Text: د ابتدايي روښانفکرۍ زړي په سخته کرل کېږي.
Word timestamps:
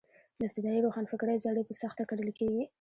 د 0.39 0.41
ابتدايي 0.47 0.79
روښانفکرۍ 0.85 1.37
زړي 1.45 1.63
په 1.65 1.73
سخته 1.81 2.03
کرل 2.09 2.29
کېږي. 2.39 2.63